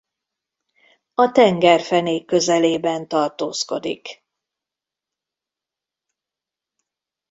A 1.13 1.31
tengerfenék 1.31 2.25
közelében 2.25 3.07
tartózkodik. 3.07 4.23